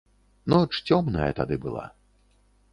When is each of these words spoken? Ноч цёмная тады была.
Ноч 0.53 0.71
цёмная 0.87 1.29
тады 1.43 1.55
была. 1.67 1.85